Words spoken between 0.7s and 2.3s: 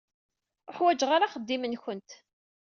ḥwaǧeɣ ara axeddim-nkent.